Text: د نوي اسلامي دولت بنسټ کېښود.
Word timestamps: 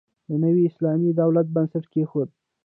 د 0.29 0.31
نوي 0.43 0.63
اسلامي 0.69 1.11
دولت 1.21 1.47
بنسټ 1.55 1.85
کېښود. 1.93 2.29